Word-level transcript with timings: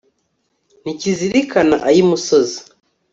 ntikizirikana 0.81 1.75
ay'imusozi 1.89 2.59